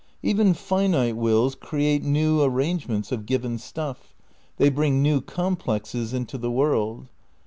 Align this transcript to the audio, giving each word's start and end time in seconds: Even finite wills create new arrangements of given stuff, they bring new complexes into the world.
Even 0.23 0.55
finite 0.55 1.15
wills 1.15 1.53
create 1.53 2.01
new 2.01 2.41
arrangements 2.41 3.11
of 3.11 3.27
given 3.27 3.59
stuff, 3.59 4.15
they 4.57 4.67
bring 4.71 5.03
new 5.03 5.21
complexes 5.21 6.11
into 6.11 6.39
the 6.39 6.49
world. 6.49 7.05